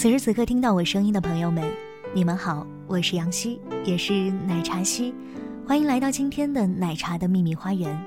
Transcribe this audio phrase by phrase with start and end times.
[0.00, 1.62] 此时此刻听到我声音的朋友们，
[2.14, 5.14] 你们好，我是杨希，也是奶茶希，
[5.66, 8.02] 欢迎来到今天的奶茶的秘密花园。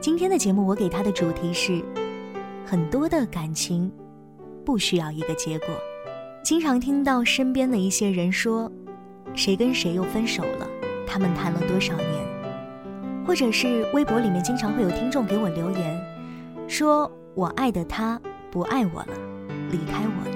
[0.00, 1.84] 今天的节目我给他的主题是：
[2.64, 3.92] 很多的感情
[4.64, 5.68] 不需要一个结果。
[6.42, 8.72] 经常听到身边的一些人说，
[9.34, 10.66] 谁跟谁又分手了，
[11.06, 13.24] 他们谈了多少年？
[13.26, 16.02] 或者是微博里面经常会有听众给我留言，
[16.66, 18.18] 说我爱的他
[18.50, 19.12] 不爱我了，
[19.70, 20.35] 离开我了。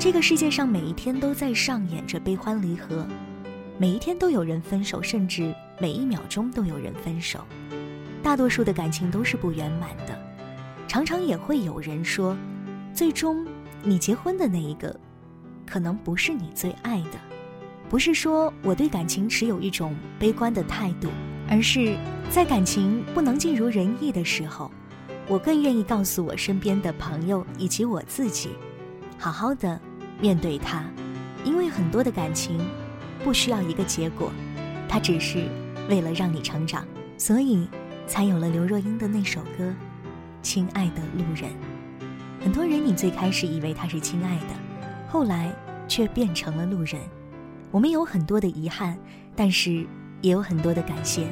[0.00, 3.06] 这个世界上每一天都在上演着悲欢离合，
[3.76, 7.44] 每一天都有人分手，甚至每一秒钟都有人分手。
[8.22, 10.18] 大多数的感情都是不圆满的，
[10.88, 12.34] 常常也会有人说，
[12.94, 13.46] 最终
[13.82, 14.98] 你结婚的那一个，
[15.66, 17.20] 可能不是你最爱的。
[17.90, 21.10] 不是说我对感情持有一种悲观的态度。
[21.50, 21.94] 而是
[22.30, 24.70] 在感情不能尽如人意的时候，
[25.28, 28.50] 我更愿意告诉我身边的朋友以及我自己，
[29.18, 29.78] 好好的
[30.20, 30.84] 面对它，
[31.44, 32.60] 因为很多的感情
[33.24, 34.30] 不需要一个结果，
[34.88, 35.48] 它只是
[35.88, 37.66] 为了让你成长，所以
[38.06, 39.64] 才有了刘若英的那首歌
[40.42, 41.50] 《亲爱的路人》。
[42.42, 44.54] 很多人你最开始以为他是亲爱的，
[45.08, 45.54] 后来
[45.88, 47.00] 却变成了路人。
[47.70, 48.98] 我们有很多的遗憾，
[49.34, 49.86] 但是。
[50.22, 51.26] 也有很多的感谢，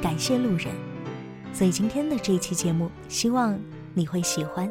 [0.00, 0.68] 感谢路人，
[1.52, 3.58] 所以今天的这一期节目，希望
[3.92, 4.70] 你会喜欢。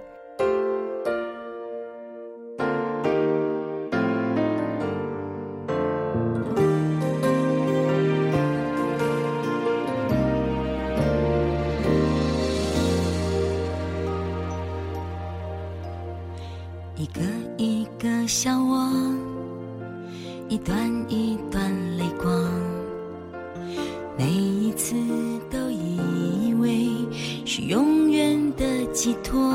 [29.30, 29.54] 托，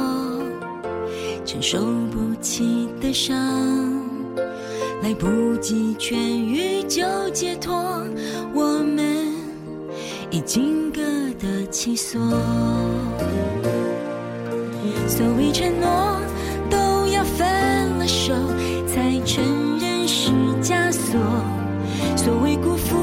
[1.44, 1.78] 承受
[2.12, 3.36] 不起的伤，
[5.02, 7.74] 来不及痊愈就解脱，
[8.54, 9.26] 我们
[10.30, 11.02] 已经各
[11.40, 12.20] 得其所。
[15.08, 16.20] 所谓承诺，
[16.70, 18.32] 都要分了手
[18.86, 19.42] 才承
[19.80, 20.30] 认是
[20.62, 21.20] 枷锁。
[22.16, 22.93] 所谓辜负。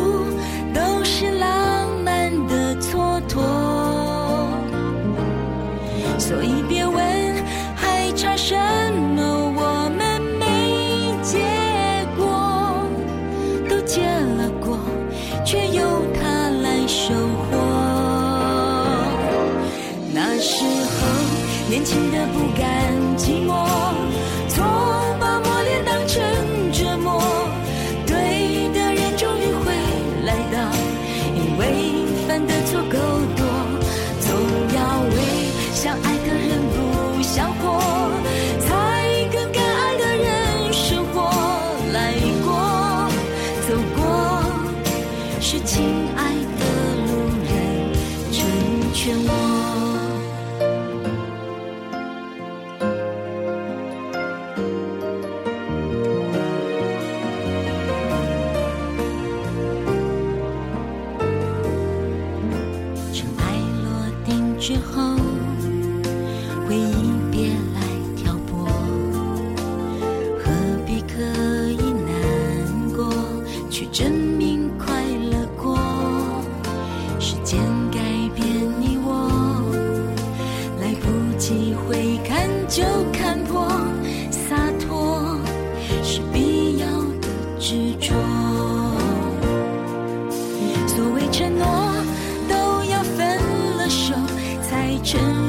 [95.03, 95.40] 全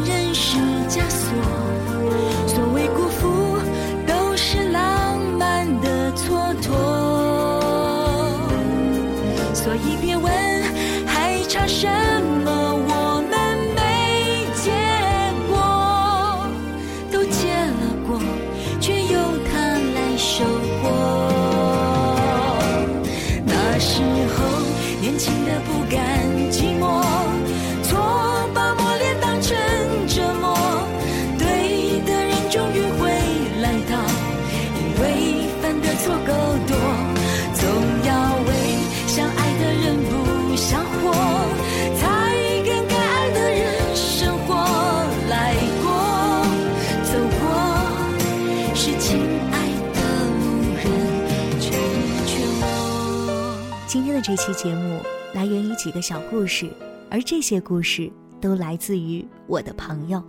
[54.23, 55.01] 这期节目
[55.35, 56.71] 来源于几个小故事，
[57.11, 58.09] 而这些故事
[58.41, 60.23] 都来自于我的朋友。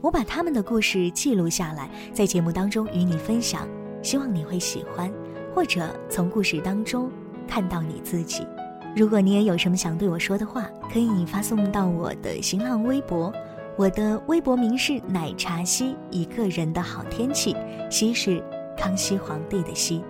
[0.00, 3.68] 我把他们的故事记录下来，在节目当中与你分享。
[4.02, 5.12] 希望你会喜欢，
[5.52, 7.10] 或者从故事当中
[7.48, 8.46] 看到你自己。
[8.94, 13.32] 如果你也有什么想对我说的话，可以发送到我的新浪微博，
[13.76, 17.56] 我的微博名是奶茶西，一个人的好天气，
[17.90, 18.40] 西是
[18.76, 20.04] 康熙皇帝的西。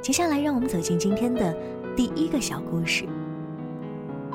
[0.00, 1.54] 接下来，让我们走进今天的
[2.00, 3.04] 第一个小故事。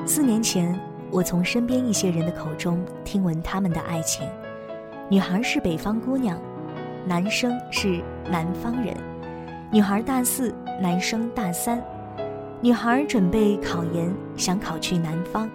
[0.06, 0.78] 四年前，
[1.10, 4.24] 我从身边一些人的口中听闻他们的爱情，
[5.10, 6.40] 女孩是北方姑娘。
[7.04, 8.96] 男生是南方人，
[9.72, 11.82] 女孩大四，男生大三。
[12.60, 15.50] 女孩准备考研，想考去南方。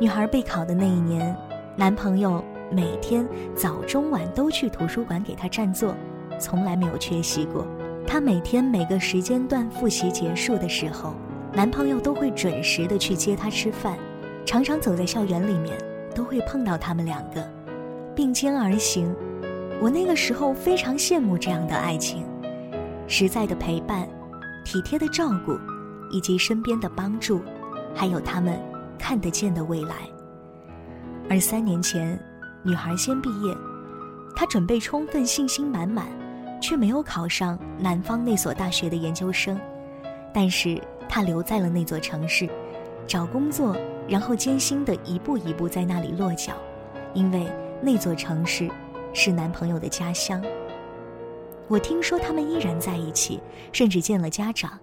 [0.00, 1.36] 女孩备考的那一年，
[1.76, 5.94] 男朋友每天早中晚都去图书馆给她占座，
[6.38, 7.66] 从来没有缺席过。
[8.08, 11.14] 她每天每个时间段复习结束的时候，
[11.52, 13.98] 男朋友都会准时的去接她吃饭，
[14.46, 15.76] 常常走在校园里面
[16.14, 17.46] 都会碰到他们两个，
[18.16, 19.14] 并肩而行。
[19.78, 22.24] 我那个时候非常羡慕这样的爱情，
[23.06, 24.08] 实在的陪伴，
[24.64, 25.58] 体贴的照顾，
[26.10, 27.42] 以及身边的帮助，
[27.94, 28.58] 还有他们
[28.98, 29.94] 看得见的未来。
[31.28, 32.18] 而三年前，
[32.64, 33.54] 女孩先毕业，
[34.34, 36.06] 她准备充分，信心满满，
[36.60, 39.60] 却没有考上南方那所大学的研究生，
[40.32, 42.48] 但是她留在了那座城市，
[43.06, 43.76] 找工作，
[44.08, 46.52] 然后艰辛的一步一步在那里落脚，
[47.14, 47.46] 因为
[47.82, 48.68] 那座城市。
[49.14, 50.40] 是男朋友的家乡。
[51.66, 53.40] 我听说他们依然在一起，
[53.72, 54.78] 甚至见了家长，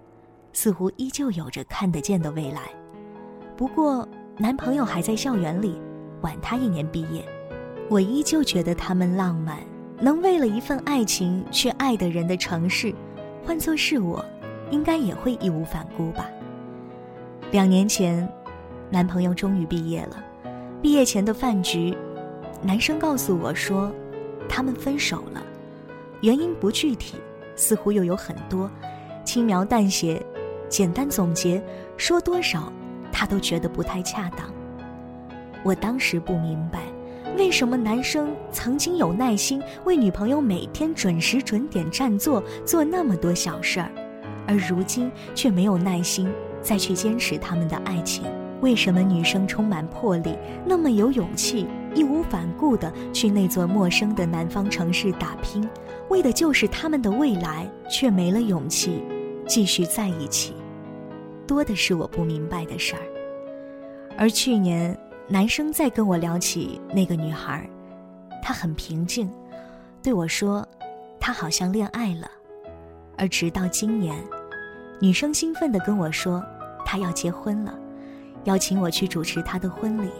[0.51, 2.63] 似乎依旧有着看得见的未来。
[3.55, 4.05] 不过，
[4.37, 5.79] 男朋友还在校园里，
[6.21, 7.23] 晚他一年毕业。
[7.87, 9.59] 我依旧觉得他们浪漫，
[9.99, 12.93] 能为了一份爱情去爱的人的城市，
[13.45, 14.23] 换作是我，
[14.71, 16.29] 应该也会义无反顾吧。
[17.51, 18.27] 两年前，
[18.89, 20.23] 男朋友终于毕业了。
[20.81, 21.95] 毕业前的饭局，
[22.61, 23.91] 男生告诉我说。
[24.47, 25.43] 他们分手了，
[26.21, 27.15] 原因不具体，
[27.55, 28.69] 似乎又有很多，
[29.23, 30.23] 轻描淡写，
[30.69, 31.59] 简单总结，
[31.97, 32.71] 说多少，
[33.11, 34.47] 他都觉得不太恰当。
[35.63, 36.81] 我当时不明白，
[37.37, 43.91] 为什么男生曾经有耐心为女朋友每天准时准点占座，做那么多小事儿，
[44.47, 48.23] 而如今却没有耐心再去坚持他们的爱情。
[48.61, 55.67] 为什么女生充满魄力，那么有勇气，义无反顾地去那座陌生的南方城市打拼，
[56.09, 59.03] 为的就是他们的未来，却没了勇气
[59.45, 60.53] 继续在一起？
[61.45, 63.01] 多的是我不明白的事儿。
[64.17, 67.67] 而去年，男生在跟我聊起那个女孩，
[68.43, 69.27] 他很平静，
[70.03, 70.67] 对我说，
[71.19, 72.29] 他好像恋爱了。
[73.17, 74.15] 而直到今年，
[74.99, 76.43] 女生兴奋地跟我说，
[76.85, 77.73] 她要结婚了。
[78.43, 80.11] 邀请我去主持她的婚礼，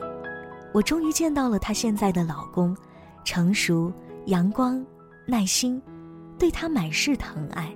[0.74, 2.76] 我终于见到了她现在的老公，
[3.24, 3.94] 成熟、
[4.26, 4.84] 阳光、
[5.28, 5.80] 耐心，
[6.40, 7.72] 对她满是疼爱。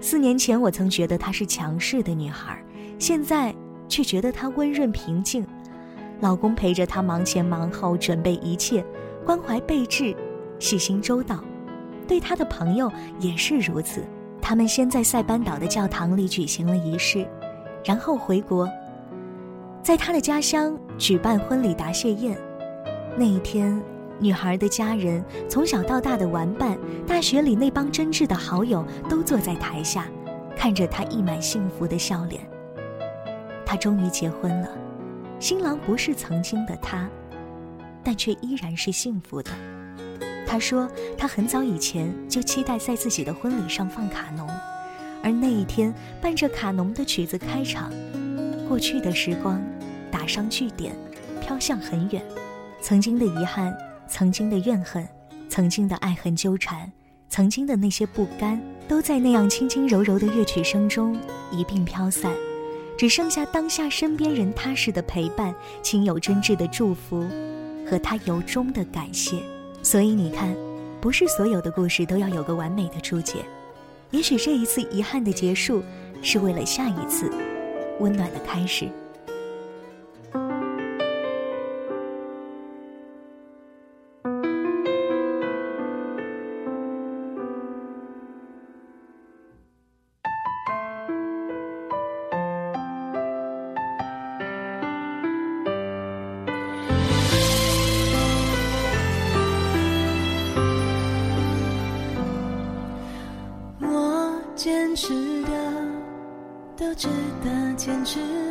[0.00, 2.58] 四年前我曾觉得她是强势的女孩，
[2.98, 3.54] 现在
[3.88, 5.46] 却觉得她温润平静。
[6.20, 8.84] 老公陪着她忙前忙后，准备一切，
[9.24, 10.14] 关怀备至，
[10.58, 11.42] 细心周到。
[12.06, 14.04] 对她的朋友也是如此。
[14.40, 17.26] 他们先在塞班岛的教堂里举行了仪式，
[17.82, 18.68] 然后回国。
[19.82, 22.36] 在他的家乡举办婚礼答谢宴，
[23.16, 23.82] 那一天，
[24.18, 30.06] 女孩的家人从小到大的玩伴，大学里那帮真挚的好友都坐在台下，
[30.54, 32.46] 看着她溢满幸福的笑脸。
[33.64, 34.68] 她终于结婚了，
[35.44, 37.06] 新郎不是曾经的他，
[38.02, 39.50] 但却依然是幸福的。
[40.46, 44.48] 他说，他很早以前就期待在自己的婚礼上放卡农，
[45.22, 47.92] 而那一天伴着卡农的曲子开场，
[48.66, 49.62] 过去的时光。
[50.10, 50.96] 打上句点，
[51.42, 52.24] 飘向很远。
[52.80, 53.76] 曾经的遗憾，
[54.08, 55.06] 曾经的怨恨，
[55.50, 56.90] 曾经的爱恨纠缠，
[57.28, 58.58] 曾经的那些不甘，
[58.88, 61.14] 都在那样轻轻柔柔的乐曲声中
[61.50, 62.32] 一并飘散，
[62.96, 67.26] 只剩下当下身边人踏实的陪伴，亲友真挚的祝福，
[67.88, 69.36] 和他由衷的感谢。
[69.82, 70.54] 所以你看，
[71.00, 73.44] 不是所有的故事都要有个完美的注解，
[74.10, 75.82] 也许这一次遗憾的结束，
[76.22, 77.30] 是为了下一次
[78.00, 78.88] 温暖的开始。
[106.96, 107.08] 值
[107.42, 108.43] 得坚持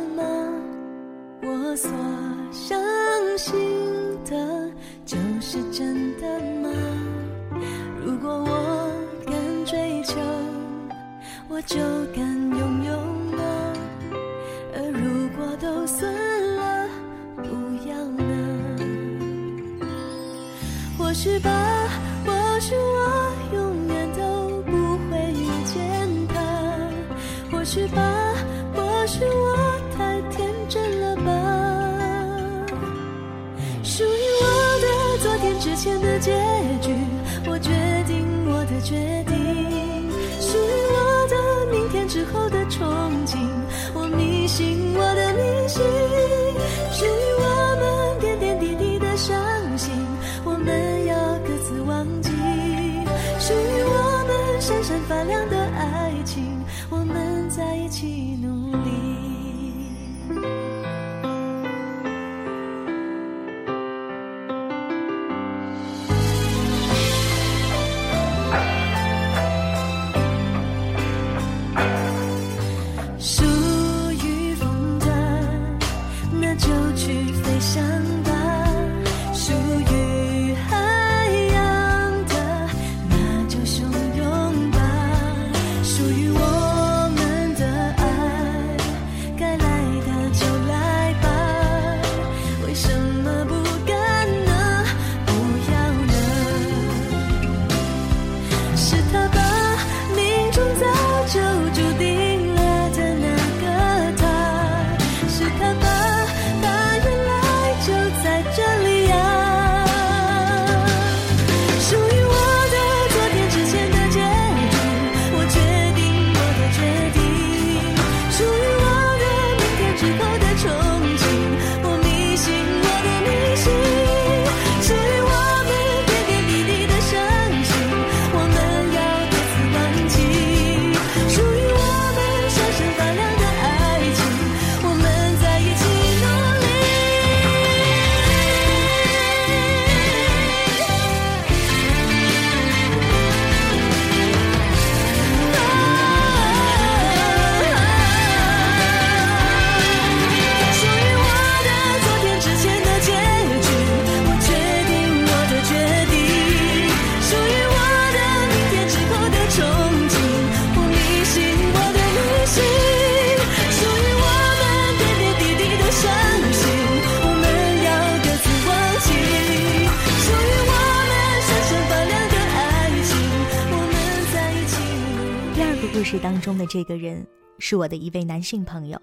[177.66, 179.00] 是我的一位男性朋友。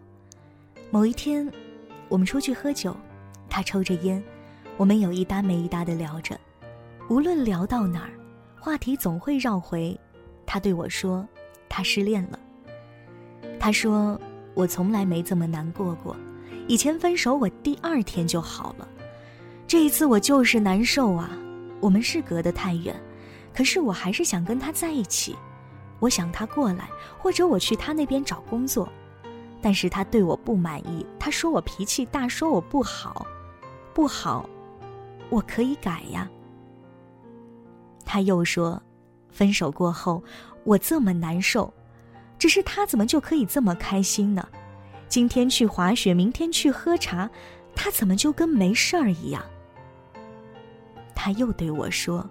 [0.92, 1.52] 某一天，
[2.10, 2.96] 我们出去喝酒，
[3.50, 4.24] 他抽着烟，
[4.78, 6.40] 我们有一搭没一搭的聊着。
[7.10, 8.12] 无论聊到哪儿，
[8.60, 10.00] 话题总会绕回
[10.46, 11.28] 他对我说，
[11.68, 12.40] 他失恋了。
[13.60, 14.22] 他说
[14.54, 16.16] 我从来没这么难过过，
[16.68, 18.88] 以前分手我第二天就好了，
[19.66, 21.32] 这一次我就是难受啊。
[21.80, 22.96] 我们是隔得太远，
[23.56, 25.36] 可是我还是想跟他在一起。
[26.02, 26.90] 我想他过来，
[27.20, 28.90] 或者我去他那边找工作，
[29.62, 33.24] 但是他对我不满意，他说我脾气大，说我不好，
[33.94, 34.50] 不好，
[35.30, 36.28] 我可以改呀。
[38.04, 38.82] 他又说，
[39.30, 40.24] 分手过后
[40.64, 41.72] 我这么难受，
[42.40, 44.46] 只是他怎么就可以这么开心呢？
[45.08, 47.30] 今天去滑雪，明天去喝茶，
[47.76, 49.44] 他怎么就跟没事儿一样？
[51.14, 52.28] 他又对我说，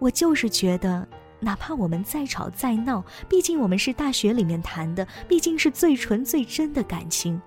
[0.00, 1.06] 我就是觉得。
[1.40, 7.40] 哪怕我们再吵再闹，毕竟我们是大学里面谈的，毕竟是最纯最真的感情，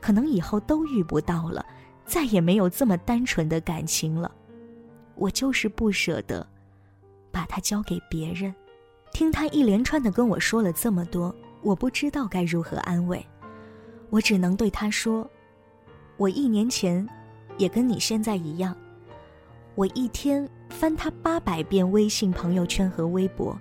[0.00, 1.64] 可能以后都遇不到了，
[2.04, 4.30] 再也没有这么单纯的感情了。
[5.16, 6.46] 我就是不舍得
[7.30, 8.54] 把它交给别人。
[9.12, 13.24] 听他一连串的跟我说了这么多，我不知道该如何安慰，
[14.08, 15.28] 我只能对他说
[16.16, 17.06] ：“我一年前
[17.58, 18.74] 也跟你现在一样。”
[19.74, 23.56] 我一天翻他八百遍微信朋友圈和微博，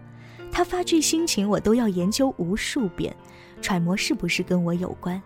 [0.51, 3.15] 他发句心情我都要研究无数遍，
[3.61, 5.21] 揣摩是不是跟我有关。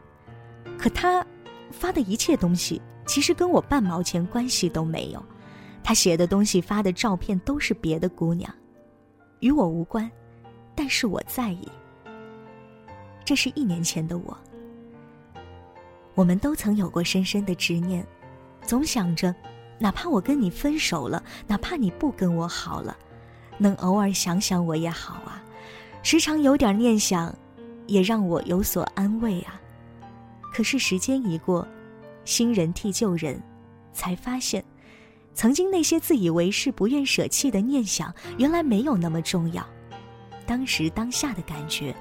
[0.77, 1.25] 可他
[1.71, 5.23] 发的一切东西其实跟我半毛钱关系都没有，
[5.83, 8.53] 他写的东西发的照片都是别的姑娘，
[9.39, 10.09] 与我无关，
[10.75, 11.67] 但是我在意。
[13.23, 14.37] 这是一年前的我，
[16.13, 18.05] 我们都曾有过深深的执念，
[18.63, 19.33] 总想着。
[19.77, 22.95] 哪怕我跟你分手了，哪怕你不跟我好了，
[23.57, 25.43] 能偶尔想想我也好啊。
[26.01, 27.35] 时常有点念想，
[27.87, 29.59] 也让我有所安慰啊。
[30.53, 31.67] 可是时间一过，
[32.23, 33.41] 新人替旧人，
[33.91, 34.63] 才发现，
[35.33, 39.67] 曾经那些自以为是、不愿舍弃的念想，原来没有那么重要。
[40.45, 41.93] 当时当下的感觉，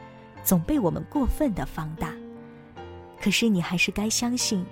[0.45, 2.12] 总被我们过分的放大。
[3.21, 4.64] 可是你还是该相信，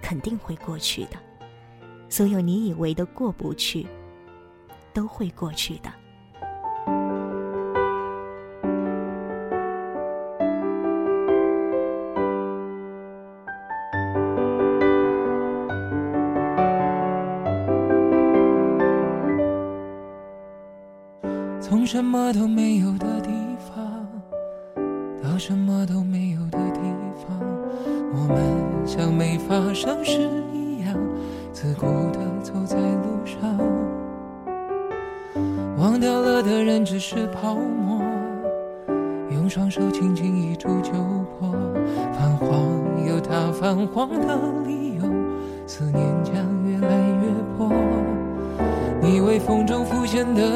[0.00, 1.16] 肯定会过去的。
[2.12, 3.86] 所有你以为的过不去，
[4.92, 5.90] 都会过去的。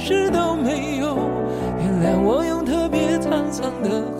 [0.00, 1.16] 事都没有。
[1.78, 4.19] 原谅我用特别沧桑的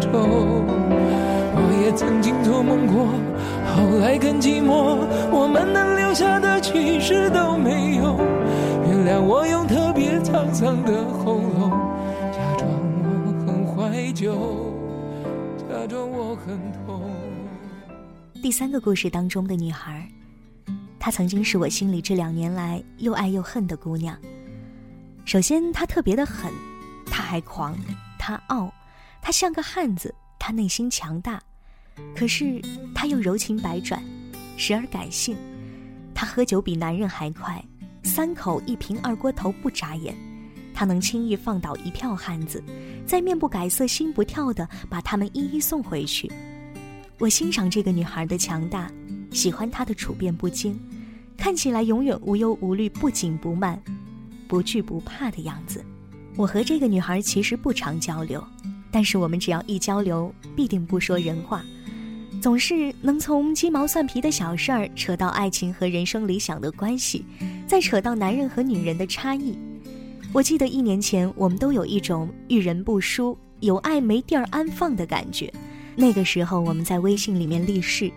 [0.00, 0.64] 愁。
[1.58, 3.06] 我也曾经做梦过，
[3.74, 8.16] 后来更寂寞，我们能留下的其实都没有。
[8.86, 11.70] 原谅我用特别沧桑的喉咙，
[12.30, 12.68] 假装
[13.02, 14.74] 我很怀旧，
[15.68, 17.02] 假装我很痛。
[18.42, 20.06] 第三个故事当中的女孩，
[21.00, 24.16] 她曾经是我心里这两年来又爱又恨的姑娘。
[25.24, 26.52] 首先，她特别的狠，
[27.06, 27.74] 她还狂，
[28.18, 28.70] 她傲，
[29.26, 31.42] 他像个汉子，他内心强大。
[32.14, 32.62] 可是，
[32.94, 34.00] 他又柔情百转，
[34.56, 35.36] 时而感性。
[36.14, 37.60] 他喝酒比男人还快，
[38.04, 40.14] 三口一瓶二锅头不眨眼。
[40.72, 42.62] 他能轻易放倒一票汉子，
[43.04, 46.30] 再面不改色心不跳的把他们一一送回去。
[47.18, 48.88] 我欣赏这个女孩的强大，
[49.32, 50.78] 喜欢她的处变不惊，
[51.36, 53.82] 看起来永远无忧无虑、不紧不慢、
[54.46, 55.84] 不惧不怕的样子。
[56.36, 58.40] 我和这个女孩其实不常交流，
[58.96, 61.62] 但是我们只要一交流，必定不说人话，
[62.40, 67.22] 总是能从鸡毛蒜皮的小事儿扯到爱情和人生理想的关系，
[67.66, 69.58] 再扯到男人和女人的差异。
[70.32, 75.52] 我记得一年前，我们都有一种遇人不淑、有爱没地儿安放的感觉。
[75.94, 78.10] 那个时候，我们在微信里面立誓，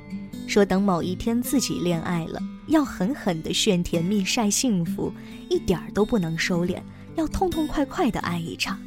[0.48, 5.12] 说等某一天自己恋爱了，要狠狠地炫甜蜜、晒幸福，
[5.50, 6.78] 一点儿都不能收敛，
[7.18, 8.80] 要痛痛快快的爱一场。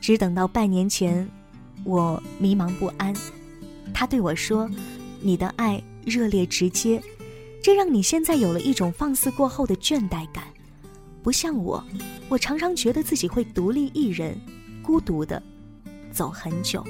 [0.00, 1.28] 只等到半年前，
[1.84, 3.14] 我迷茫不安，
[3.92, 4.70] 他对我说
[5.20, 7.02] ：“你的爱热烈直接，
[7.62, 10.44] 这让你现在有了一种放肆过后的倦怠感，
[11.22, 11.82] 不像我，
[12.28, 14.38] 我常常觉得自己会独立一人，
[14.82, 15.42] 孤独的
[16.12, 16.84] 走很久。”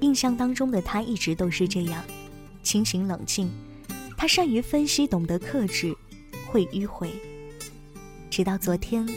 [0.00, 2.04] 印象当中的他一直都是这样，
[2.62, 3.50] 清醒冷静。
[4.16, 5.96] 他善于分析，懂得克制，
[6.46, 7.10] 会迂回。
[8.28, 9.08] 直到昨天，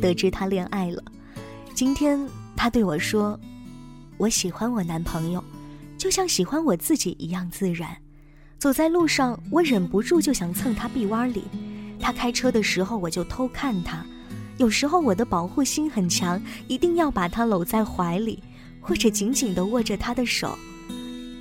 [0.00, 1.02] 得知他恋爱了。
[1.74, 3.38] 今天他对我说
[4.18, 5.42] ：“我喜欢我男朋友，
[5.98, 7.96] 就像喜欢我自己一样自然。
[8.58, 11.44] 走在路上，我忍不住就想蹭他臂弯里。
[12.00, 14.04] 他开车的时候我就偷看他，
[14.58, 18.42] 有时候我的保护心很强，一定要把他搂在怀里，
[18.80, 20.56] 或者紧紧地握着他的手。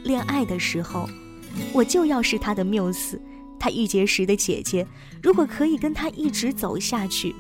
[0.04, 1.08] 恋爱的时候，
[1.74, 3.22] 我就要是他的缪斯，
[3.60, 4.86] 他遇结时的姐姐。
[5.22, 7.36] 如果可以跟他一直走下去，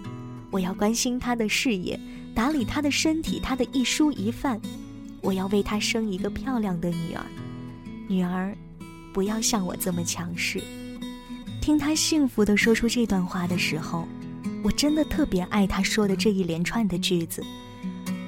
[0.51, 1.99] 我要关心他的事业，
[2.33, 4.59] 打理他的身体，他的一蔬一饭。
[5.21, 7.25] 我要为他生一个漂亮的女儿，
[8.07, 8.57] 女儿，
[9.13, 10.59] 不要像我这么强势。
[11.61, 14.07] 听他幸福地说出这段话的时候，
[14.63, 17.43] 我真的特别爱他说的这一连串的句子：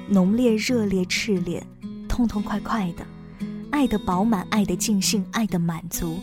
[0.08, 1.60] 浓烈、热烈、炽烈，
[2.08, 3.04] 痛痛快快的，
[3.70, 6.20] 爱的饱满，爱的尽兴，爱的满足。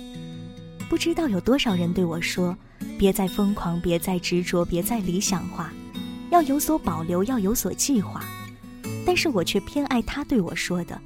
[0.89, 2.55] 不知道有多少人对我说
[2.97, 5.73] ：“别再疯狂，别再执着，别再理想化，
[6.31, 8.25] 要有所保留，要有所计划。”
[9.05, 10.99] 但是我却偏爱他对我说的：“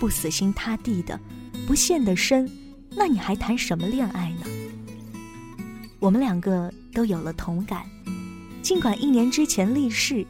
[0.00, 1.18] 不死心塌地的，
[1.66, 2.50] 不陷得深，
[2.96, 4.46] 那你还谈什么恋爱呢？”
[6.00, 7.84] 我们两个都有了同感，
[8.62, 10.26] 尽管一年之前立誓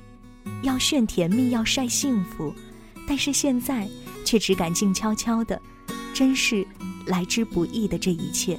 [0.62, 2.52] 要炫甜蜜，要晒幸福，
[3.06, 3.88] 但是现在
[4.24, 5.60] 却只敢静悄悄的，
[6.12, 6.66] 真是
[7.06, 8.58] 来之不易的这一切，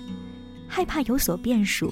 [0.68, 1.92] 害怕有所变数。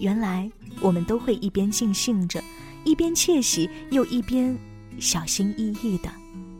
[0.00, 2.42] 原来我们都会一边尽兴着，
[2.84, 4.56] 一边窃喜，又一边。
[5.00, 6.08] 小心翼翼的，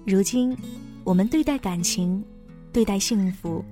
[0.04, 0.56] 如今，
[1.04, 2.20] 我们对待感情，
[2.72, 3.64] 对待幸福，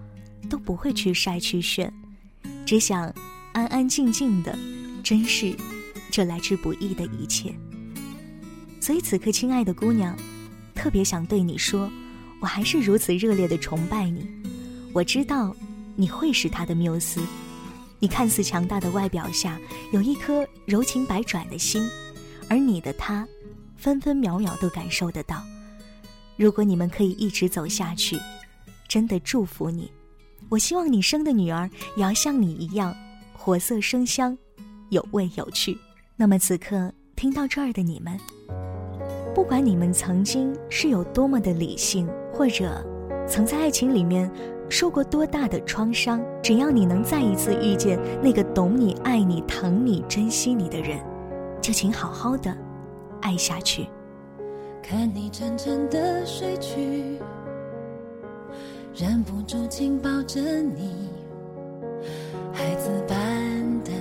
[0.49, 1.93] 都不会去晒去炫，
[2.65, 3.13] 只想
[3.53, 4.57] 安安静静的，
[5.03, 5.53] 珍视
[6.13, 7.53] 这来之不易的一切。
[8.81, 10.17] 所以此刻，亲爱的姑娘，
[10.77, 11.91] 特别想对你说，
[12.41, 14.25] 我还是如此热烈的崇拜你。
[14.93, 15.55] 我知道
[15.97, 17.21] 你会是他的缪斯，
[17.99, 19.59] 你看似强大的外表下，
[19.93, 21.83] 有一颗柔情百转的心，
[22.53, 23.27] 而你的他。
[23.75, 25.43] 分分秒秒都感受得到。
[26.37, 28.17] 如果你们可以一直走下去，
[28.87, 29.91] 真的祝福你。
[30.51, 32.95] 我希望你生的女儿也要像你一样，
[33.33, 34.37] 活色生香，
[34.91, 35.77] 有味有趣。
[36.15, 38.17] 那么此刻听到这儿的你们，
[39.35, 42.87] 不管你们曾经是有多么的理性，或者
[43.27, 44.31] 曾在爱情里面
[44.69, 51.05] 受过多大的创伤，只要你能再一次遇见那个懂你、爱你、疼你、珍惜你的人，
[51.63, 52.55] 就请好好的。
[53.21, 53.87] 爱下去，
[54.83, 57.17] 看你沉沉的睡去，
[58.93, 61.09] 忍不住紧抱着你，
[62.53, 63.17] 孩子般
[63.85, 63.93] 的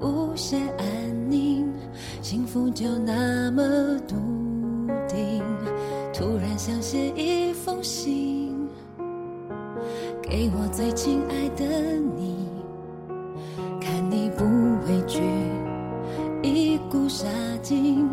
[0.00, 1.70] 无限安宁，
[2.22, 3.62] 幸福就那么
[4.08, 4.16] 笃
[5.06, 5.44] 定。
[6.14, 8.66] 突然想写一封信，
[10.22, 11.64] 给我最亲爱的
[12.16, 12.37] 你，
[17.18, 17.26] 一股杀
[17.62, 18.08] 劲，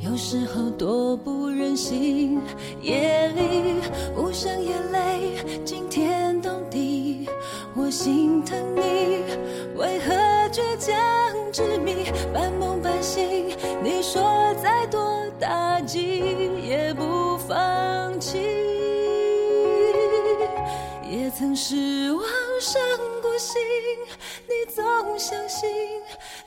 [0.00, 2.40] 有时候多不忍心。
[2.82, 3.76] 夜里
[4.16, 7.28] 无声眼泪惊天动地，
[7.76, 9.22] 我心疼你，
[9.76, 10.14] 为何
[10.50, 10.92] 倔强
[11.52, 13.56] 执迷，半梦半醒？
[13.84, 14.20] 你说
[14.60, 15.00] 再多
[15.38, 18.38] 打击也不放弃，
[21.08, 22.24] 也曾失望
[22.60, 22.82] 伤
[23.22, 23.60] 过心，
[24.48, 24.82] 你总
[25.16, 25.70] 相信。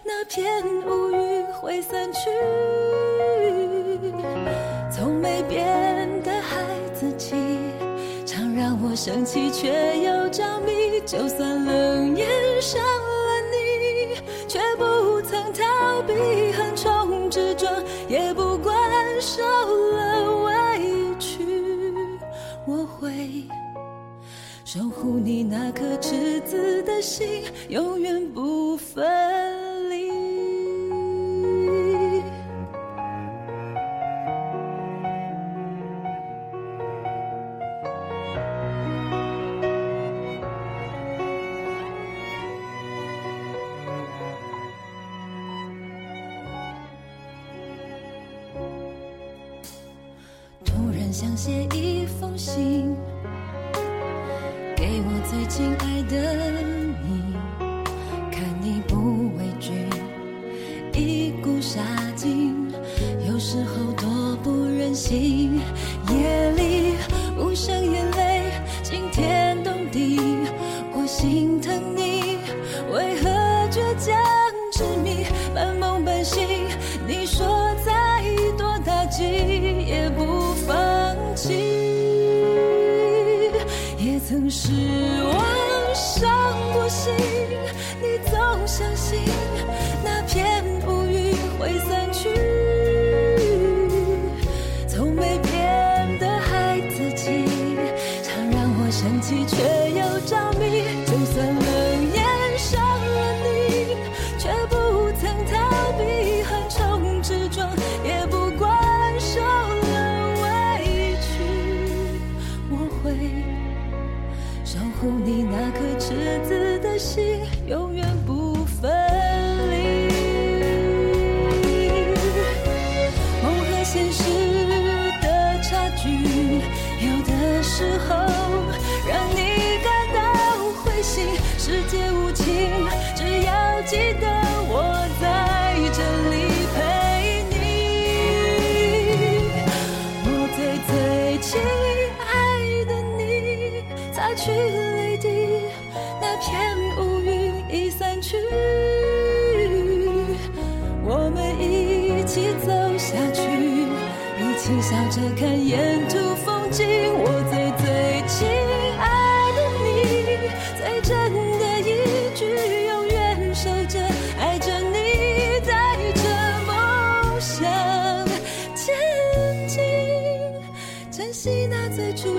[0.06, 2.30] 那片乌云会散去，
[4.92, 6.62] 从没变的孩
[6.94, 7.36] 子气，
[8.26, 11.00] 常让我生气却又着迷。
[11.06, 12.28] 就算冷眼
[12.62, 14.16] 伤了你，
[14.48, 16.14] 却不曾逃避
[16.52, 17.72] 横冲直撞，
[18.10, 18.76] 也不管
[19.22, 20.52] 受了委
[21.18, 21.46] 屈，
[22.66, 23.10] 我会
[24.66, 29.63] 守护你那颗赤子的心，永远不分。
[51.14, 52.98] 想写一封信，
[54.76, 56.83] 给我最亲爱的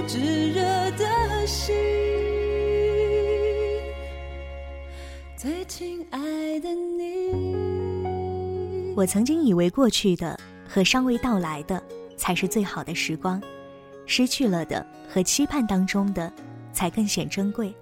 [0.06, 0.62] 炙热
[0.92, 1.74] 的心。
[5.36, 6.18] 最亲爱
[6.60, 7.32] 的你。
[8.96, 10.38] 我曾经以为过去的
[10.68, 11.82] 和尚未到来的
[12.16, 13.42] 才是最好的时光，
[14.06, 16.32] 失去了的和期盼当中的
[16.72, 17.74] 才更显珍贵。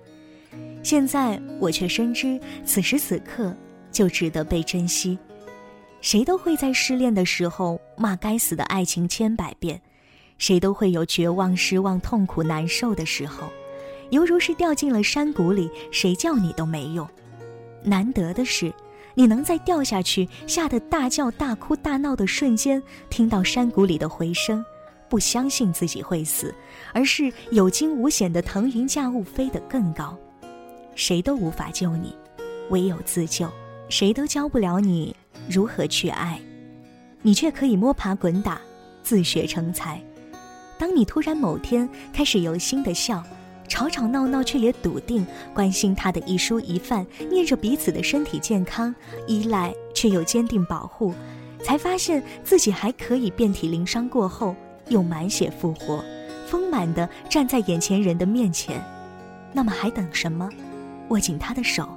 [0.82, 3.54] 现在我却深知，此时此刻
[3.90, 5.18] 就值得被珍惜。
[6.00, 9.80] 谁都会在失恋的时候骂该死的爱情千百遍，
[10.38, 13.49] 谁都会有绝望、失望、痛苦、难受的时候，
[14.11, 17.09] 犹如是掉进了山谷里，谁叫你都没用。
[17.83, 18.73] 难得的是，
[19.14, 24.64] 你能在掉下去、吓得大叫、大哭、大闹的瞬间，听到山谷里的回声，
[25.09, 26.55] 不相信自己会死，
[26.92, 30.16] 而是有惊无险的腾云驾雾，飞得更高。
[30.95, 32.14] 谁都无法救你，
[32.71, 33.49] 唯有自救。
[33.88, 35.14] 谁都教不了你
[35.51, 36.40] 如何去爱，
[37.21, 38.61] 你却可以摸爬滚打，
[39.03, 40.03] 自学成才。
[40.83, 43.23] 当你突然某天开始由心的笑。
[43.68, 48.92] 吵吵闹闹，却也笃定关心他的一蔬一饭，念着彼此的身体健康，
[49.29, 51.14] 依赖却又坚定保护，
[51.62, 54.57] 才发现自己还可以遍体鳞伤过后
[54.88, 56.05] 又满血复活，
[56.49, 58.83] 丰满的站在眼前人的面前。
[59.53, 60.51] 那么还等什么？
[61.11, 61.88] 握紧他的手，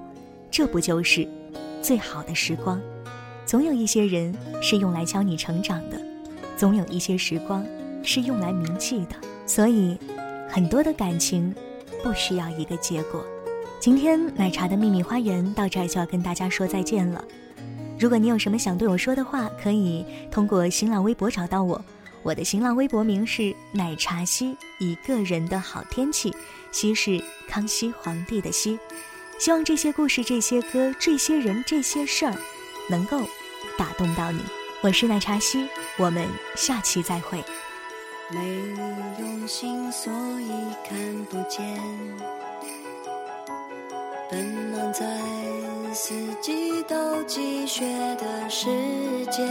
[0.51, 1.27] 这不就是
[1.81, 2.79] 最好的时光？
[3.47, 5.99] 总有一些人是用来教你成长的，
[6.55, 7.65] 总有一些时光
[8.05, 9.15] 是用来铭记的。
[9.45, 9.97] 所以，
[10.49, 11.53] 很多的感情。
[12.03, 13.25] 不需要一个结果。
[13.79, 17.25] 今天奶茶的秘密花园到这儿就要跟大家说再见了。
[17.99, 21.83] 如果你有什么想对我说的话，可以通过新浪微博找到我。
[22.21, 26.31] 我的新浪微博名是奶茶西，一个人的好天气，
[26.71, 28.77] 西是康熙皇帝的西。
[29.39, 32.35] 希望这些故事、这些歌、这些人、这些事儿，
[32.87, 33.19] 能够
[33.79, 34.41] 打动到你。
[34.83, 37.43] 我是奶茶西，我们下期再会。
[38.29, 38.39] 没
[39.19, 40.51] 用心，所以
[40.87, 41.79] 看不见。
[44.29, 45.05] 奔忙在
[45.93, 47.85] 四季都积雪
[48.15, 48.65] 的世
[49.27, 49.45] 界，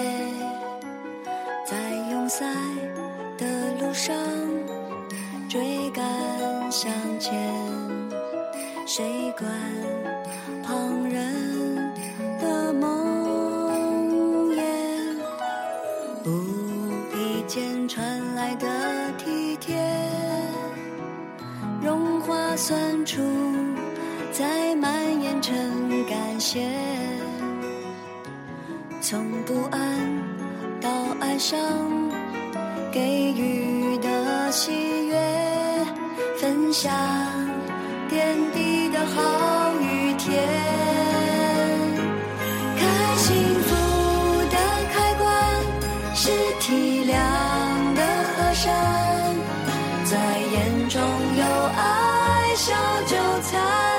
[1.65, 1.77] 在
[2.11, 2.45] 拥塞
[3.39, 3.47] 的
[3.81, 4.15] 路上
[5.49, 6.05] 追赶
[6.71, 7.33] 向前，
[8.87, 9.49] 谁管
[10.65, 11.54] 旁人
[22.67, 23.21] 酸楚，
[24.33, 24.91] 在蔓
[25.23, 25.55] 延成
[26.09, 26.67] 感谢。
[29.03, 29.81] 从不安
[30.81, 30.89] 到
[31.21, 31.61] 爱上，
[32.91, 34.73] 给予的喜
[35.09, 35.87] 悦，
[36.39, 36.91] 分享
[38.09, 39.54] 点滴的好
[52.65, 52.73] 小
[53.05, 53.94] 韭菜。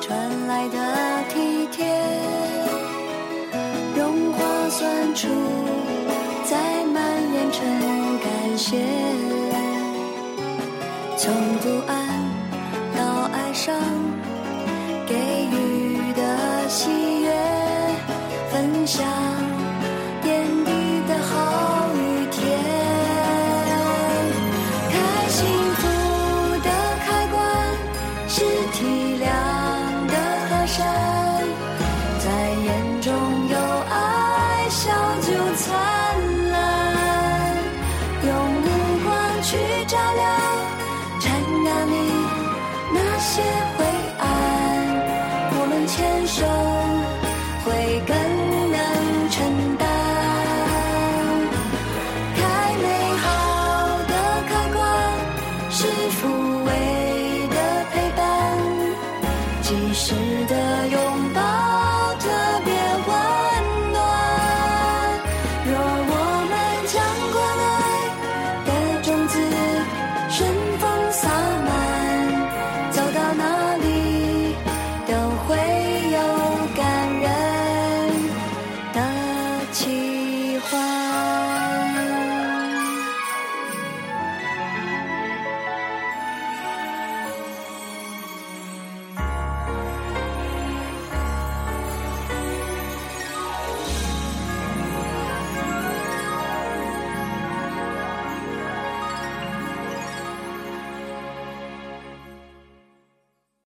[0.00, 0.78] 传来的
[1.28, 1.86] 体贴，
[3.96, 5.28] 融化酸楚，
[43.38, 43.77] 结。